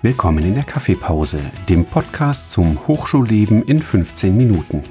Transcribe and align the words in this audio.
Willkommen 0.00 0.44
in 0.44 0.54
der 0.54 0.62
Kaffeepause, 0.62 1.40
dem 1.68 1.84
Podcast 1.84 2.52
zum 2.52 2.86
Hochschulleben 2.86 3.64
in 3.64 3.82
15 3.82 4.36
Minuten. 4.36 4.84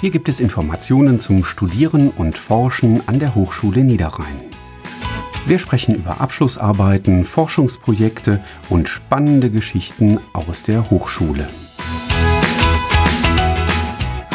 Hier 0.00 0.10
gibt 0.10 0.28
es 0.28 0.38
Informationen 0.38 1.18
zum 1.18 1.42
Studieren 1.42 2.10
und 2.10 2.38
Forschen 2.38 3.02
an 3.08 3.18
der 3.18 3.34
Hochschule 3.34 3.82
Niederrhein. 3.82 4.38
Wir 5.46 5.58
sprechen 5.58 5.96
über 5.96 6.20
Abschlussarbeiten, 6.20 7.24
Forschungsprojekte 7.24 8.44
und 8.70 8.88
spannende 8.88 9.50
Geschichten 9.50 10.20
aus 10.32 10.62
der 10.62 10.88
Hochschule. 10.90 11.48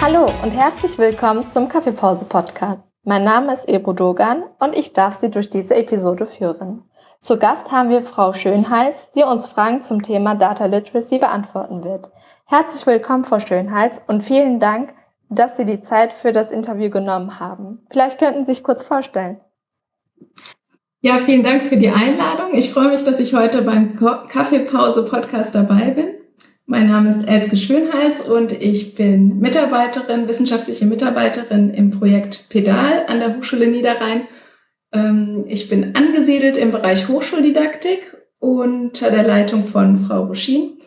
Hallo 0.02 0.30
und 0.44 0.52
herzlich 0.52 0.98
willkommen 0.98 1.48
zum 1.48 1.70
Kaffeepause-Podcast. 1.70 2.84
Mein 3.06 3.24
Name 3.24 3.54
ist 3.54 3.70
Ebro 3.70 3.94
Dogan 3.94 4.44
und 4.60 4.76
ich 4.76 4.92
darf 4.92 5.16
Sie 5.16 5.32
durch 5.32 5.50
diese 5.50 5.76
Episode 5.76 6.28
führen. 6.28 6.84
Zu 7.24 7.38
Gast 7.38 7.72
haben 7.72 7.90
wir 7.90 8.02
Frau 8.02 8.34
Schönhals, 8.34 9.10
die 9.16 9.24
uns 9.24 9.48
Fragen 9.48 9.82
zum 9.82 10.02
Thema 10.02 10.36
Data 10.36 10.66
Literacy 10.66 11.20
beantworten 11.20 11.86
wird. 11.86 12.10
Herzlich 12.48 12.86
willkommen, 12.86 13.24
Frau 13.24 13.40
Schönhals, 13.40 14.02
und 14.08 14.22
vielen 14.22 14.60
Dank, 14.60 14.94
dass 15.30 15.56
Sie 15.56 15.64
die 15.64 15.80
Zeit 15.80 16.12
für 16.12 16.34
das 16.34 16.52
Interview 16.52 16.90
genommen 16.90 17.40
haben. 17.40 17.80
Vielleicht 17.90 18.20
könnten 18.20 18.46
Sie 18.46 18.54
sich 18.54 18.62
kurz 18.62 18.84
vorstellen. 18.84 19.40
Ja, 21.00 21.18
vielen 21.20 21.44
Dank 21.44 21.64
für 21.64 21.78
die 21.78 21.92
Einladung. 21.92 22.56
Ich 22.56 22.74
freue 22.74 22.90
mich, 22.90 23.06
dass 23.06 23.22
ich 23.22 23.34
heute 23.34 23.62
beim 23.62 23.96
Kaffeepause-Podcast 23.96 25.56
dabei 25.56 25.92
bin. 25.92 26.08
Mein 26.66 26.90
Name 26.90 27.10
ist 27.10 27.26
Elske 27.26 27.56
Schönhals 27.56 28.20
und 28.20 28.52
ich 28.52 28.96
bin 28.96 29.40
Mitarbeiterin, 29.40 30.28
wissenschaftliche 30.28 30.86
Mitarbeiterin 30.86 31.70
im 31.70 31.92
Projekt 31.92 32.50
Pedal 32.50 33.06
an 33.08 33.20
der 33.20 33.38
Hochschule 33.38 33.68
Niederrhein 33.68 34.28
ich 35.48 35.70
bin 35.70 35.96
angesiedelt 35.96 36.56
im 36.58 36.72
Bereich 36.72 37.08
Hochschuldidaktik 37.08 38.16
unter 38.40 39.10
der 39.10 39.24
Leitung 39.24 39.64
von 39.64 39.98
Frau 40.06 40.26
Ruschin. 40.26 40.78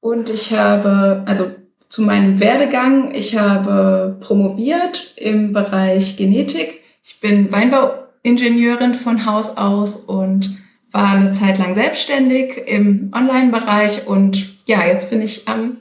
Und 0.00 0.30
ich 0.30 0.52
habe, 0.52 1.24
also 1.26 1.50
zu 1.88 2.02
meinem 2.02 2.38
Werdegang, 2.38 3.14
ich 3.14 3.36
habe 3.36 4.16
promoviert 4.20 5.14
im 5.16 5.52
Bereich 5.52 6.16
Genetik. 6.16 6.82
Ich 7.02 7.20
bin 7.20 7.50
Weinbauingenieurin 7.50 8.94
von 8.94 9.26
Haus 9.26 9.56
aus 9.56 9.96
und 9.96 10.58
war 10.92 11.12
eine 11.12 11.30
Zeit 11.32 11.58
lang 11.58 11.74
selbstständig 11.74 12.56
im 12.66 13.10
Online-Bereich 13.14 14.06
und 14.06 14.58
ja, 14.66 14.86
jetzt 14.86 15.10
bin 15.10 15.22
ich 15.22 15.48
am 15.48 15.78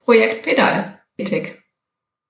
Projekt 0.00 0.42
Pedal 0.42 0.98
tätig. 1.16 1.57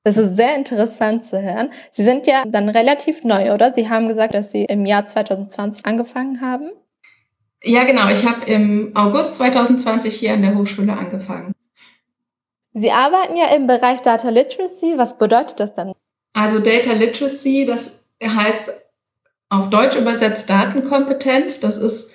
Das 0.09 0.17
ist 0.17 0.37
sehr 0.37 0.56
interessant 0.56 1.27
zu 1.27 1.42
hören. 1.42 1.70
Sie 1.91 2.03
sind 2.03 2.27
ja 2.27 2.45
dann 2.47 2.70
relativ 2.70 3.25
neu, 3.25 3.53
oder? 3.53 3.75
Sie 3.75 3.91
haben 3.91 4.09
gesagt, 4.09 4.33
dass 4.33 4.51
Sie 4.51 4.64
im 4.64 4.87
Jahr 4.87 5.05
2020 5.05 5.84
angefangen 5.84 6.41
haben. 6.41 6.70
Ja, 7.62 7.84
genau. 7.84 8.09
Ich 8.09 8.25
habe 8.25 8.51
im 8.51 8.92
August 8.95 9.36
2020 9.36 10.14
hier 10.14 10.33
an 10.33 10.41
der 10.41 10.55
Hochschule 10.55 10.95
angefangen. 10.95 11.53
Sie 12.73 12.91
arbeiten 12.91 13.36
ja 13.36 13.55
im 13.55 13.67
Bereich 13.67 14.01
Data 14.01 14.31
Literacy. 14.31 14.95
Was 14.97 15.19
bedeutet 15.19 15.61
das 15.61 15.75
dann? 15.75 15.92
Also 16.33 16.59
Data 16.59 16.95
Literacy, 16.95 17.67
das 17.67 18.03
heißt 18.25 18.73
auf 19.51 19.69
Deutsch 19.69 19.98
übersetzt 19.98 20.48
Datenkompetenz. 20.48 21.61
Das 21.61 21.77
ist 21.77 22.14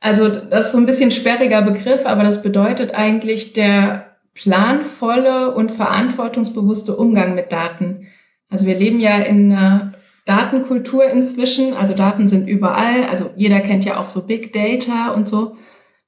also 0.00 0.30
das 0.30 0.66
ist 0.66 0.72
so 0.72 0.78
ein 0.78 0.86
bisschen 0.86 1.10
sperriger 1.10 1.60
Begriff, 1.60 2.06
aber 2.06 2.22
das 2.24 2.42
bedeutet 2.42 2.94
eigentlich 2.94 3.52
der 3.52 4.03
planvolle 4.34 5.54
und 5.54 5.70
verantwortungsbewusste 5.72 6.96
Umgang 6.96 7.34
mit 7.34 7.52
Daten. 7.52 8.08
Also 8.50 8.66
wir 8.66 8.78
leben 8.78 9.00
ja 9.00 9.18
in 9.18 9.52
einer 9.52 9.94
Datenkultur 10.24 11.04
inzwischen, 11.06 11.74
also 11.74 11.94
Daten 11.94 12.28
sind 12.28 12.48
überall, 12.48 13.04
also 13.04 13.30
jeder 13.36 13.60
kennt 13.60 13.84
ja 13.84 13.98
auch 13.98 14.08
so 14.08 14.26
Big 14.26 14.52
Data 14.52 15.12
und 15.12 15.28
so. 15.28 15.56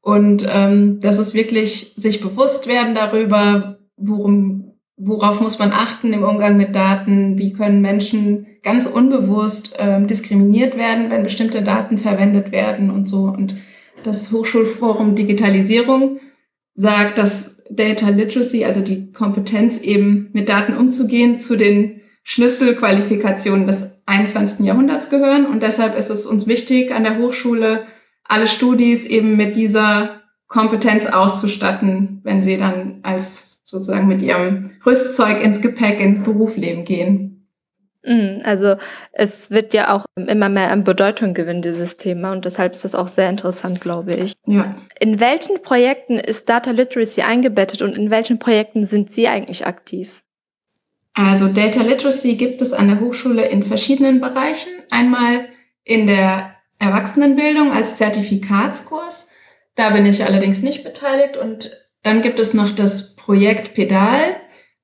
Und 0.01 0.47
ähm, 0.53 1.01
das 1.01 1.19
ist 1.19 1.35
wirklich 1.35 1.95
sich 1.97 2.21
bewusst 2.21 2.69
werden 2.69 2.95
darüber, 2.95 3.79
worum, 3.97 4.75
worauf 4.97 5.41
muss 5.41 5.59
man 5.59 5.73
achten 5.73 6.13
im 6.13 6.23
Umgang 6.23 6.57
mit 6.57 6.75
Daten, 6.75 7.39
wie 7.39 7.53
können 7.53 7.83
Menschen 7.83 8.47
ganz 8.63 8.87
unbewusst 8.87 9.77
ähm, 9.79 10.07
diskriminiert 10.07 10.77
werden, 10.77 11.11
wenn 11.11 11.25
bestimmte 11.25 11.63
Daten 11.63 11.99
verwendet 11.99 12.53
werden 12.53 12.91
und 12.91 13.09
so. 13.09 13.25
Und 13.25 13.57
das 14.03 14.33
Hochschulforum 14.33 15.15
Digitalisierung 15.15 16.21
sagt, 16.75 17.19
dass 17.19 17.56
Data 17.71 18.11
Literacy, 18.11 18.65
also 18.65 18.81
die 18.81 19.13
Kompetenz 19.13 19.79
eben 19.81 20.31
mit 20.33 20.49
Daten 20.49 20.77
umzugehen, 20.77 21.39
zu 21.39 21.57
den 21.57 22.01
Schlüsselqualifikationen 22.23 23.67
des 23.67 23.91
21. 24.07 24.67
Jahrhunderts 24.67 25.11
gehören. 25.11 25.47
Und 25.47 25.63
deshalb 25.63 25.97
ist 25.97 26.11
es 26.11 26.27
uns 26.27 26.47
wichtig, 26.47 26.93
an 26.93 27.05
der 27.05 27.19
Hochschule 27.19 27.87
alle 28.25 28.47
Studis 28.47 29.05
eben 29.05 29.37
mit 29.37 29.57
dieser 29.57 30.23
Kompetenz 30.49 31.07
auszustatten, 31.07 32.21
wenn 32.23 32.43
sie 32.43 32.57
dann 32.57 33.01
als 33.03 33.59
sozusagen 33.65 34.09
mit 34.09 34.23
ihrem 34.23 34.71
Rüstzeug 34.85 35.43
ins 35.43 35.61
Gepäck 35.61 36.01
ins 36.01 36.23
Berufsleben 36.25 36.85
gehen. 36.85 37.36
Mhm, 38.07 38.43
also 38.45 38.77
es 39.13 39.51
wird 39.51 39.75
ja 39.75 39.93
auch 39.93 40.05
immer 40.15 40.49
mehr 40.49 40.71
an 40.71 40.85
Bedeutung 40.85 41.35
gewinnen, 41.35 41.61
dieses 41.61 41.97
Thema, 41.97 42.33
und 42.33 42.45
deshalb 42.45 42.73
ist 42.73 42.85
das 42.85 42.95
auch 42.95 43.09
sehr 43.09 43.29
interessant, 43.29 43.81
glaube 43.81 44.15
ich. 44.15 44.35
Ja. 44.47 44.77
In 45.01 45.19
welchen 45.19 45.61
Projekten 45.61 46.19
ist 46.19 46.49
Data 46.49 46.71
Literacy 46.71 47.23
eingebettet 47.23 47.83
und 47.83 47.99
in 47.99 48.11
welchen 48.11 48.39
Projekten 48.39 48.87
sind 48.87 49.11
Sie 49.11 49.27
eigentlich 49.27 49.67
aktiv? 49.67 50.23
Also 51.15 51.49
Data 51.49 51.83
Literacy 51.83 52.37
gibt 52.37 52.63
es 52.63 52.73
an 52.73 52.89
der 52.89 53.01
Hochschule 53.01 53.49
in 53.49 53.63
verschiedenen 53.63 54.21
Bereichen. 54.21 54.71
Einmal 54.91 55.47
in 55.83 56.07
der 56.07 56.55
Erwachsenenbildung 56.79 57.73
als 57.73 57.97
Zertifikatskurs. 57.97 59.29
Da 59.75 59.91
bin 59.91 60.07
ich 60.07 60.25
allerdings 60.25 60.63
nicht 60.63 60.85
beteiligt. 60.85 61.37
Und 61.37 61.71
dann 62.03 62.21
gibt 62.21 62.39
es 62.39 62.55
noch 62.55 62.71
das 62.71 63.17
Projekt 63.17 63.75
Pedal, 63.75 64.37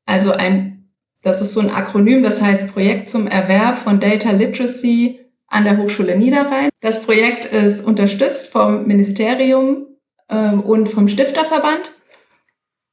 also 0.07 0.33
ein 0.33 0.82
das 1.23 1.41
ist 1.41 1.53
so 1.53 1.61
ein 1.61 1.71
Akronym, 1.71 2.23
das 2.23 2.43
heißt 2.43 2.73
Projekt 2.73 3.09
zum 3.09 3.27
Erwerb 3.27 3.79
von 3.79 4.01
Data 4.01 4.31
Literacy 4.31 5.21
an 5.47 5.65
der 5.65 5.79
Hochschule 5.79 6.17
Niederrhein. 6.17 6.71
Das 6.81 7.03
Projekt 7.03 7.45
ist 7.45 7.85
unterstützt 7.85 8.53
vom 8.53 8.87
Ministerium 8.87 9.87
ähm, 10.29 10.61
und 10.63 10.89
vom 10.89 11.09
Stifterverband. 11.09 11.93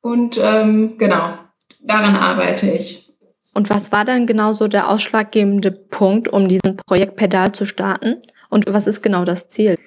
Und 0.02 0.40
ähm, 0.42 0.98
genau, 0.98 1.34
daran 1.82 2.16
arbeite 2.16 2.70
ich. 2.72 3.10
Und 3.54 3.70
was 3.70 3.92
war 3.92 4.06
dann 4.06 4.28
genau 4.28 4.54
so 4.54 4.68
der 4.68 4.90
ausschlaggebende 4.90 5.72
Punkt, 5.72 6.28
um 6.28 6.48
diesen 6.48 6.78
Projekt 6.86 7.16
Pedal 7.16 7.52
zu 7.52 7.66
starten? 7.66 8.22
Und 8.50 8.72
was 8.72 8.88
ist 8.88 9.02
genau 9.02 9.26
das 9.26 9.50
Ziel? 9.50 9.78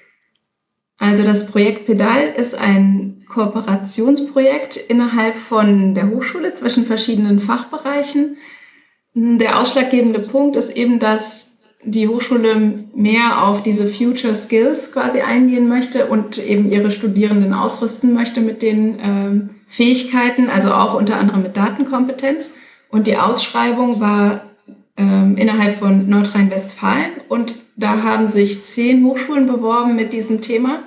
Also 1.03 1.25
das 1.25 1.51
Projekt 1.51 1.87
Pedal 1.87 2.33
ist 2.37 2.55
ein 2.55 3.25
Kooperationsprojekt 3.29 4.77
innerhalb 4.77 5.35
von 5.35 5.97
der 5.97 6.09
Hochschule 6.11 6.55
zwischen 6.55 6.87
verschiedenen 6.87 7.41
Fachbereichen. 7.41 8.37
Der 9.13 9.59
ausschlaggebende 9.59 10.21
Punkt 10.21 10.55
ist 10.55 10.71
eben, 10.71 11.01
dass 11.01 11.59
die 11.83 12.07
Hochschule 12.07 12.85
mehr 12.95 13.45
auf 13.49 13.65
diese 13.65 13.89
Future 13.89 14.37
Skills 14.37 14.93
quasi 14.93 15.23
eingehen 15.23 15.69
möchte 15.69 16.07
und 16.07 16.39
eben 16.39 16.71
ihre 16.71 16.93
Studierenden 16.93 17.53
ausrüsten 17.53 18.15
möchte 18.15 18.41
mit 18.41 18.63
den 18.63 18.97
ähm, 19.03 19.51
Fähigkeiten, 19.67 20.49
also 20.51 20.73
auch 20.73 20.95
unter 20.95 21.17
anderem 21.17 21.43
mit 21.43 21.57
Datenkompetenz. 21.57 22.53
Und 22.91 23.09
die 23.09 23.17
Ausschreibung 23.17 23.99
war 23.99 24.45
ähm, 24.97 25.37
innerhalb 25.37 25.79
von 25.79 26.09
Nordrhein-Westfalen 26.09 27.11
und 27.29 27.55
da 27.77 28.03
haben 28.03 28.29
sich 28.29 28.65
zehn 28.65 29.05
Hochschulen 29.05 29.47
beworben 29.47 29.97
mit 29.97 30.13
diesem 30.13 30.41
Thema, 30.41 30.85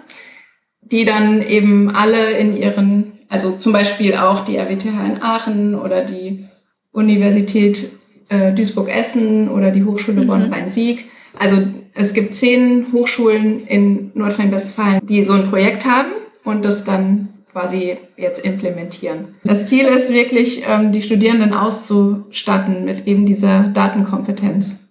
die 0.82 1.06
dann 1.06 1.42
eben 1.42 1.90
alle 1.90 2.38
in 2.38 2.56
ihren, 2.56 3.20
also 3.30 3.58
zum 3.58 3.74
Beispiel 3.74 4.16
auch 4.16 4.44
die 4.44 4.58
RWTH 4.58 5.06
in 5.06 5.22
Aachen 5.22 5.76
oder 5.76 6.04
die 6.04 6.46
Universität 6.92 7.92
äh, 8.30 8.54
Duisburg-Essen 8.54 9.50
oder 9.50 9.72
die 9.72 9.84
Hochschule 9.84 10.22
mhm. 10.22 10.28
Bonn-Rhein-Sieg. 10.28 11.06
Also 11.38 11.58
es 11.94 12.14
gibt 12.14 12.36
zehn 12.36 12.88
Hochschulen 12.94 13.66
in 13.68 14.12
Nordrhein-Westfalen, 14.14 15.06
die 15.06 15.24
so 15.24 15.34
ein 15.34 15.50
Projekt 15.50 15.86
haben 15.86 16.12
und 16.44 16.66
das 16.66 16.86
dann 16.86 17.30
quasi 17.52 17.98
jetzt 18.18 18.44
implementieren. 18.44 19.36
Das 19.46 19.66
Ziel 19.66 19.86
ist 19.86 20.14
wirklich, 20.14 20.64
ähm, 20.68 20.92
die 20.92 21.02
Studierenden 21.02 21.54
auszustatten 21.54 22.84
mit 22.86 23.08
eben 23.08 23.26
dieser 23.26 23.70
Datenkompetenz. 23.74 24.85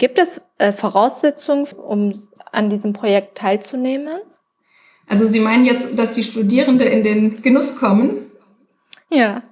Gibt 0.00 0.18
es 0.18 0.40
äh, 0.56 0.72
Voraussetzungen, 0.72 1.66
um 1.76 2.26
an 2.52 2.70
diesem 2.70 2.94
Projekt 2.94 3.36
teilzunehmen? 3.36 4.18
Also 5.06 5.26
Sie 5.26 5.40
meinen 5.40 5.66
jetzt, 5.66 5.98
dass 5.98 6.12
die 6.12 6.22
Studierenden 6.22 6.88
in 6.88 7.04
den 7.04 7.42
Genuss 7.42 7.76
kommen? 7.76 8.16
Ja. 9.10 9.42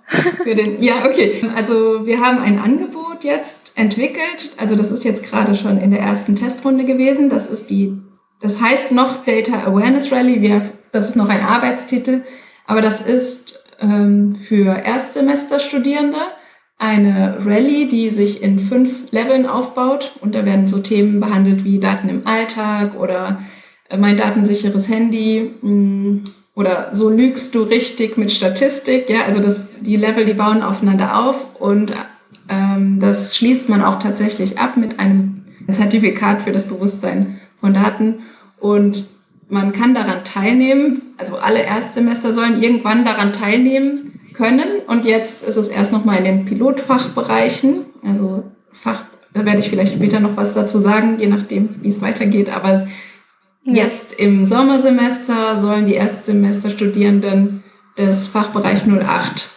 Für 0.43 0.55
den, 0.55 0.83
ja, 0.83 1.05
okay. 1.05 1.45
Also 1.55 2.07
wir 2.07 2.21
haben 2.21 2.39
ein 2.39 2.59
Angebot 2.59 3.25
jetzt 3.25 3.73
entwickelt. 3.77 4.55
Also 4.57 4.75
das 4.75 4.91
ist 4.91 5.05
jetzt 5.05 5.23
gerade 5.23 5.55
schon 5.55 5.79
in 5.79 5.91
der 5.91 6.01
ersten 6.01 6.35
Testrunde 6.35 6.87
gewesen. 6.87 7.29
Das 7.29 7.47
ist 7.47 7.69
die, 7.69 7.99
das 8.41 8.59
heißt 8.59 8.91
noch 8.93 9.27
Data 9.27 9.65
Awareness 9.65 10.11
Rally. 10.11 10.41
Wir, 10.41 10.71
das 10.93 11.11
ist 11.11 11.17
noch 11.17 11.29
ein 11.29 11.43
Arbeitstitel. 11.43 12.23
Aber 12.65 12.81
das 12.81 13.03
ist 13.03 13.63
ähm, 13.81 14.35
für 14.35 14.79
Erstsemesterstudierende 14.79 16.21
eine 16.79 17.45
Rallye, 17.45 17.89
die 17.89 18.11
sich 18.11 18.43
in 18.43 18.61
fünf 18.61 19.11
Leveln 19.11 19.47
aufbaut. 19.47 20.13
Und 20.21 20.35
da 20.35 20.45
werden 20.45 20.69
so 20.69 20.79
Themen 20.79 21.21
behandelt 21.21 21.65
wie 21.65 21.81
Daten 21.81 22.09
im 22.09 22.27
Alltag 22.27 22.99
oder 22.99 23.43
äh, 23.89 23.97
mein 23.97 24.17
datensicheres 24.17 24.89
Handy. 24.89 25.51
Mm, 25.61 26.19
oder 26.55 26.89
so 26.93 27.11
lügst 27.11 27.55
du 27.55 27.63
richtig 27.63 28.17
mit 28.17 28.33
Statistik. 28.33 29.11
Ja, 29.11 29.25
also 29.27 29.41
das, 29.41 29.69
die 29.81 29.97
Level, 29.97 30.25
die 30.25 30.35
bauen 30.35 30.63
aufeinander 30.63 31.25
auf 31.25 31.61
und 31.61 31.93
ähm, 32.49 32.99
das 33.01 33.37
schließt 33.37 33.69
man 33.69 33.83
auch 33.83 34.01
tatsächlich 34.01 34.59
ab 34.59 34.77
mit 34.77 34.99
einem 34.99 35.45
Zertifikat 35.71 36.43
für 36.43 36.51
das 36.51 36.67
Bewusstsein 36.67 37.39
von 37.61 37.75
Daten 37.75 38.21
und 38.59 39.07
man 39.49 39.73
kann 39.73 39.95
daran 39.95 40.25
teilnehmen. 40.25 41.03
Also 41.17 41.37
alle 41.37 41.63
Erstsemester 41.63 42.33
sollen 42.33 42.61
irgendwann 42.63 43.05
daran 43.05 43.33
teilnehmen 43.33 44.08
können 44.39 44.81
und 44.87 45.05
jetzt 45.05 45.43
ist 45.43 45.57
es 45.57 45.69
erst 45.69 45.93
noch 45.93 46.07
mal 46.07 46.17
in 46.17 46.25
den 46.25 46.45
Pilotfachbereichen, 46.47 47.85
also 48.03 48.45
Fach, 48.73 49.03
da 49.35 49.45
werde 49.45 49.59
ich 49.59 49.69
vielleicht 49.69 49.93
später 49.93 50.21
noch 50.21 50.37
was 50.37 50.55
dazu 50.55 50.79
sagen, 50.79 51.19
je 51.19 51.27
nachdem, 51.27 51.83
wie 51.83 51.89
es 51.89 52.01
weitergeht. 52.01 52.49
Aber 52.49 52.87
Jetzt 53.71 54.15
im 54.15 54.47
Sommersemester 54.47 55.59
sollen 55.59 55.87
die 55.87 55.95
Erstsemesterstudierenden 55.95 57.63
des 57.99 58.27
Fachbereich 58.27 58.85
08, 58.87 59.51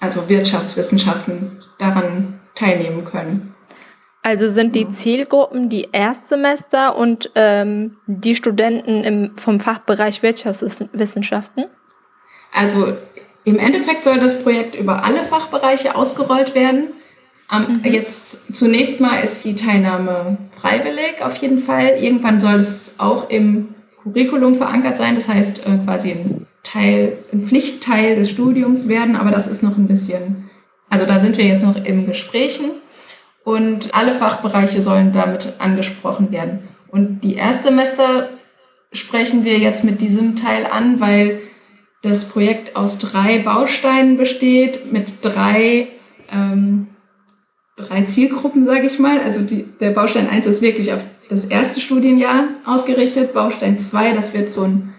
also 0.00 0.28
Wirtschaftswissenschaften, 0.28 1.62
daran 1.78 2.40
teilnehmen 2.56 3.04
können. 3.04 3.54
Also 4.22 4.48
sind 4.48 4.74
die 4.74 4.90
Zielgruppen 4.90 5.68
die 5.68 5.88
Erstsemester 5.92 6.96
und 6.96 7.30
ähm, 7.36 7.96
die 8.06 8.34
Studenten 8.34 9.04
im, 9.04 9.36
vom 9.36 9.60
Fachbereich 9.60 10.22
Wirtschaftswissenschaften? 10.24 11.66
Also 12.52 12.96
im 13.44 13.58
Endeffekt 13.58 14.04
soll 14.04 14.18
das 14.18 14.42
Projekt 14.42 14.74
über 14.74 15.04
alle 15.04 15.22
Fachbereiche 15.22 15.94
ausgerollt 15.94 16.54
werden. 16.54 16.88
Um, 17.52 17.82
mhm. 17.82 17.92
Jetzt 17.92 18.54
zunächst 18.54 19.00
mal 19.00 19.20
ist 19.20 19.44
die 19.44 19.54
Teilnahme 19.54 20.38
freiwillig 20.50 21.22
auf 21.22 21.36
jeden 21.36 21.58
Fall. 21.58 21.98
Irgendwann 22.00 22.40
soll 22.40 22.54
es 22.54 22.94
auch 22.98 23.28
im 23.28 23.74
Curriculum 24.02 24.54
verankert 24.54 24.96
sein, 24.96 25.14
das 25.14 25.28
heißt 25.28 25.66
äh, 25.66 25.78
quasi 25.84 26.12
ein 26.12 26.46
Teil, 26.62 27.18
ein 27.32 27.44
Pflichtteil 27.44 28.16
des 28.16 28.30
Studiums 28.30 28.88
werden, 28.88 29.16
aber 29.16 29.30
das 29.30 29.46
ist 29.46 29.62
noch 29.62 29.76
ein 29.76 29.86
bisschen, 29.86 30.50
also 30.88 31.04
da 31.04 31.20
sind 31.20 31.36
wir 31.36 31.44
jetzt 31.44 31.64
noch 31.64 31.76
im 31.84 32.06
Gesprächen 32.06 32.70
und 33.44 33.94
alle 33.94 34.12
Fachbereiche 34.12 34.80
sollen 34.80 35.12
damit 35.12 35.54
angesprochen 35.58 36.32
werden. 36.32 36.68
Und 36.88 37.20
die 37.20 37.34
Erstsemester 37.34 38.28
sprechen 38.92 39.44
wir 39.44 39.58
jetzt 39.58 39.84
mit 39.84 40.00
diesem 40.00 40.36
Teil 40.36 40.66
an, 40.66 41.00
weil 41.00 41.40
das 42.04 42.28
Projekt 42.28 42.76
aus 42.76 42.98
drei 42.98 43.38
Bausteinen 43.38 44.16
besteht, 44.16 44.92
mit 44.92 45.14
drei 45.22 45.88
ähm, 46.30 46.88
drei 47.76 48.02
Zielgruppen, 48.02 48.66
sage 48.66 48.86
ich 48.86 48.98
mal. 48.98 49.20
Also 49.20 49.40
die, 49.40 49.64
der 49.80 49.90
Baustein 49.90 50.28
1 50.28 50.46
ist 50.46 50.62
wirklich 50.62 50.92
auf 50.92 51.00
das 51.28 51.44
erste 51.44 51.80
Studienjahr 51.80 52.44
ausgerichtet. 52.64 53.32
Baustein 53.32 53.78
2, 53.78 54.12
das 54.12 54.34
wird 54.34 54.52
so 54.52 54.62
ein 54.62 54.94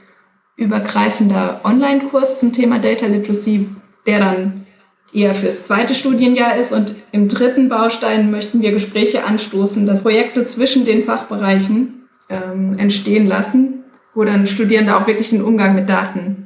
übergreifender 0.58 1.62
Online-Kurs 1.64 2.40
zum 2.40 2.54
Thema 2.54 2.80
Data 2.80 3.06
Literacy, 3.06 3.68
der 4.06 4.20
dann 4.20 4.66
eher 5.14 5.36
fürs 5.36 5.64
zweite 5.64 5.96
Studienjahr 5.96 6.58
ist. 6.58 6.72
Und 6.72 6.96
im 7.12 7.30
dritten 7.30 7.70
Baustein 7.70 8.32
möchten 8.32 8.62
wir 8.62 8.72
Gespräche 8.72 9.24
anstoßen, 9.24 9.86
dass 9.86 10.02
Projekte 10.04 10.46
zwischen 10.46 10.86
den 10.86 11.04
Fachbereichen 11.04 12.08
ähm, 12.30 12.78
entstehen 12.78 13.28
lassen, 13.28 13.84
wo 14.14 14.24
dann 14.24 14.48
Studierende 14.48 14.98
auch 14.98 15.08
wirklich 15.08 15.30
den 15.30 15.44
Umgang 15.44 15.76
mit 15.76 15.88
Daten 15.88 16.45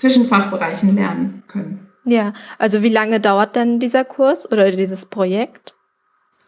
zwischen 0.00 0.26
Fachbereichen 0.26 0.94
lernen 0.94 1.42
können. 1.46 1.88
Ja, 2.04 2.32
also 2.58 2.82
wie 2.82 2.88
lange 2.88 3.20
dauert 3.20 3.54
denn 3.54 3.78
dieser 3.78 4.04
Kurs 4.04 4.50
oder 4.50 4.70
dieses 4.72 5.04
Projekt? 5.04 5.74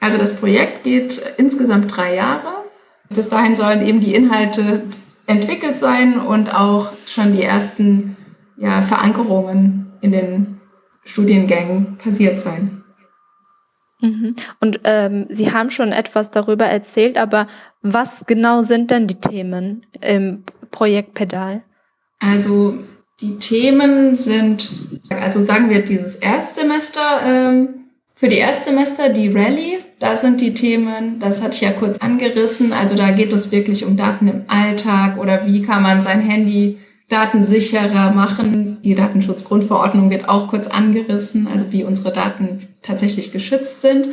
Also 0.01 0.19
das 0.19 0.35
Projekt 0.35 0.83
geht 0.85 1.23
insgesamt 1.37 1.95
drei 1.95 2.15
Jahre. 2.17 2.65
Bis 3.11 3.29
dahin 3.29 3.55
sollen 3.55 3.87
eben 3.87 4.01
die 4.01 4.15
Inhalte 4.15 4.85
entwickelt 5.27 5.77
sein 5.77 6.19
und 6.19 6.53
auch 6.53 6.93
schon 7.07 7.35
die 7.35 7.43
ersten 7.43 8.17
ja, 8.57 8.81
Verankerungen 8.83 9.93
in 10.01 10.13
den 10.13 10.61
Studiengängen 11.05 11.99
passiert 11.99 12.41
sein. 12.41 12.83
Mhm. 14.01 14.35
Und 14.61 14.81
ähm, 14.85 15.27
Sie 15.29 15.53
haben 15.53 15.71
schon 15.71 15.93
etwas 15.93 16.31
darüber 16.31 16.65
erzählt, 16.65 17.19
aber 17.19 17.47
was 17.83 18.25
genau 18.27 18.63
sind 18.63 18.91
denn 18.91 19.07
die 19.07 19.21
Themen 19.21 19.87
im 20.01 20.45
Projekt 20.71 21.15
Pedal? 21.15 21.63
Also 22.19 22.79
die 23.21 23.39
Themen 23.39 24.17
sind, 24.17 25.01
also 25.11 25.45
sagen 25.45 25.71
wir 25.71 25.81
dieses 25.81 26.17
Erstsemester, 26.17 27.21
ähm, 27.25 27.69
für 28.15 28.29
die 28.29 28.39
Erstsemester 28.39 29.09
die 29.09 29.29
Rallye, 29.29 29.79
da 29.99 30.17
sind 30.17 30.41
die 30.41 30.55
Themen, 30.55 31.19
das 31.19 31.43
hatte 31.43 31.55
ich 31.55 31.61
ja 31.61 31.73
kurz 31.73 31.99
angerissen, 31.99 32.73
also 32.73 32.95
da 32.95 33.11
geht 33.11 33.33
es 33.33 33.51
wirklich 33.53 33.85
um 33.85 33.97
Daten 33.97 34.29
im 34.29 34.45
Alltag 34.49 35.19
oder 35.19 35.47
wie 35.47 35.63
kann 35.63 35.83
man 35.83 36.03
sein 36.03 36.21
Handy 36.21 36.79
datensicherer 37.09 38.13
machen. 38.13 38.79
Die 38.83 38.95
Datenschutzgrundverordnung 38.95 40.11
wird 40.11 40.29
auch 40.29 40.49
kurz 40.49 40.67
angerissen, 40.67 41.47
also 41.47 41.71
wie 41.71 41.85
unsere 41.85 42.13
Daten 42.13 42.61
tatsächlich 42.81 43.33
geschützt 43.33 43.83
sind 43.83 44.09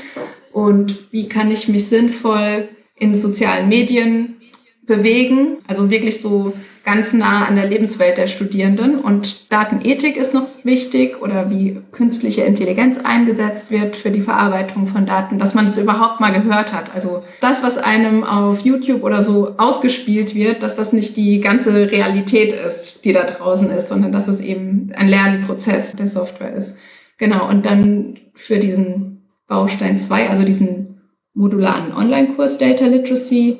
und 0.52 1.12
wie 1.12 1.30
kann 1.30 1.50
ich 1.50 1.68
mich 1.68 1.88
sinnvoll 1.88 2.68
in 2.96 3.16
sozialen 3.16 3.70
Medien 3.70 4.38
bewegen, 4.86 5.58
also 5.68 5.90
wirklich 5.90 6.20
so 6.20 6.54
ganz 6.90 7.14
nah 7.14 7.46
an 7.46 7.56
der 7.56 7.68
Lebenswelt 7.68 8.18
der 8.18 8.26
Studierenden. 8.26 8.98
Und 8.98 9.52
Datenethik 9.52 10.18
ist 10.18 10.34
noch 10.34 10.48
wichtig 10.64 11.22
oder 11.22 11.52
wie 11.52 11.78
künstliche 11.92 12.42
Intelligenz 12.42 12.98
eingesetzt 13.04 13.70
wird 13.70 13.96
für 13.96 14.10
die 14.10 14.22
Verarbeitung 14.22 14.88
von 14.88 15.06
Daten, 15.06 15.38
dass 15.38 15.54
man 15.54 15.68
es 15.68 15.78
überhaupt 15.78 16.20
mal 16.20 16.32
gehört 16.32 16.74
hat. 16.74 16.92
Also 16.96 17.22
das, 17.42 17.62
was 17.62 17.78
einem 17.78 18.24
auf 18.24 18.62
YouTube 18.62 19.04
oder 19.04 19.22
so 19.22 19.54
ausgespielt 19.58 20.34
wird, 20.34 20.64
dass 20.64 20.76
das 20.76 20.92
nicht 20.92 21.16
die 21.16 21.42
ganze 21.42 21.92
Realität 21.92 22.54
ist, 22.54 23.06
die 23.06 23.14
da 23.14 23.24
draußen 23.24 23.70
ist, 23.70 23.88
sondern 23.88 24.12
dass 24.12 24.28
es 24.28 24.42
eben 24.42 24.92
ein 24.96 25.10
Lernprozess 25.10 25.96
der 25.96 26.08
Software 26.08 26.56
ist. 26.56 26.76
Genau, 27.20 27.48
und 27.48 27.68
dann 27.68 28.18
für 28.34 28.58
diesen 28.58 29.28
Baustein 29.48 30.00
2, 30.00 30.28
also 30.28 30.44
diesen 30.44 31.02
modularen 31.36 31.94
Online-Kurs 31.94 32.58
Data 32.58 32.88
Literacy, 32.88 33.60